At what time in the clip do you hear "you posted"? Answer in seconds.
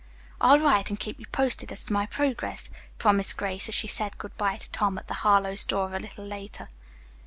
1.19-1.71